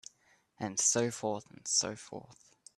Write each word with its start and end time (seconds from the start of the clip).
And 0.59 0.79
so 0.79 1.11
forth 1.11 1.47
and 1.51 1.67
so 1.67 1.95
forth. 1.95 2.55